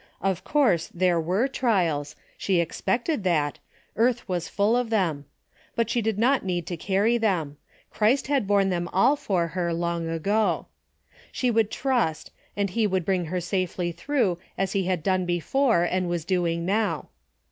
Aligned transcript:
Of 0.23 0.43
course 0.43 0.89
there 0.95 1.21
were 1.21 1.47
trials, 1.47 2.15
she 2.35 2.59
expected 2.59 3.23
that, 3.23 3.59
earth 3.95 4.27
was 4.27 4.47
full 4.49 4.75
of 4.75 4.89
them; 4.89 5.25
but 5.75 5.91
she 5.91 6.01
did 6.01 6.17
not 6.17 6.43
need 6.43 6.65
to 6.65 6.75
carry 6.75 7.19
them; 7.19 7.57
Christ 7.91 8.25
had 8.25 8.47
borne 8.47 8.69
them 8.71 8.89
all 8.91 9.15
for 9.15 9.49
her 9.49 9.71
long 9.71 10.09
ago. 10.09 10.65
She 11.31 11.51
would 11.51 11.69
trust 11.69 12.31
and 12.57 12.71
he 12.71 12.87
would 12.87 13.05
bring 13.05 13.25
her 13.25 13.39
safely 13.39 13.91
through 13.91 14.39
as 14.57 14.71
he 14.71 14.85
had 14.85 15.03
done 15.03 15.27
be 15.27 15.39
fore 15.39 15.83
and 15.83 16.09
was 16.09 16.25
doing 16.25 16.65
now. 16.65 17.09